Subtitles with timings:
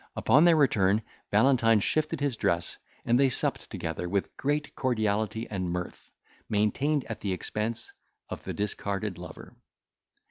[0.15, 5.69] Upon their return Valentine shifted his dress, and they supped together with great cordiality and
[5.69, 6.09] mirth,
[6.49, 7.91] maintained at the expense
[8.27, 9.55] of the discarded lover.